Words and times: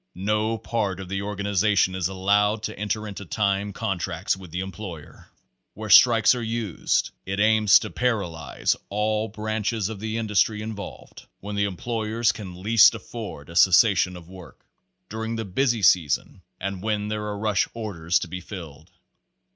No 0.15 0.57
part 0.57 0.99
of 0.99 1.09
the 1.09 1.21
organization 1.21 1.93
is 1.93 2.07
allowed 2.07 2.63
to 2.63 2.75
enter 2.75 3.07
into 3.07 3.23
time 3.23 3.71
contracts 3.71 4.35
with 4.35 4.49
the 4.49 4.61
employers. 4.61 5.25
Where 5.75 5.91
strikes 5.91 6.33
are 6.33 6.41
used, 6.41 7.11
it 7.23 7.39
aims 7.39 7.77
to 7.77 7.91
paralyze 7.91 8.75
all 8.89 9.27
branches 9.27 9.89
of 9.89 9.99
the 9.99 10.17
industry 10.17 10.63
involved, 10.63 11.27
when 11.39 11.55
the 11.55 11.65
employers 11.65 12.31
can 12.31 12.63
least 12.63 12.95
afford 12.95 13.47
a 13.47 13.53
cessa 13.53 13.95
tion 13.95 14.17
of 14.17 14.27
work 14.27 14.65
during 15.07 15.35
the 15.35 15.45
busy 15.45 15.83
season 15.83 16.41
and 16.59 16.81
when 16.81 17.09
there 17.09 17.25
are 17.27 17.37
rush 17.37 17.67
orders 17.75 18.17
to 18.21 18.27
be 18.27 18.41
filled. 18.41 18.89